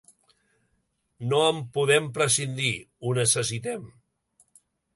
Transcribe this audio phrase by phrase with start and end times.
[1.33, 2.73] No en podem prescindir:
[3.05, 3.85] ho necessitem.